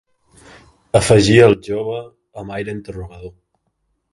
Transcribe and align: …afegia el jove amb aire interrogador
…afegia 0.99 1.43
el 1.49 1.53
jove 1.67 1.99
amb 2.43 2.57
aire 2.59 2.77
interrogador 2.79 3.35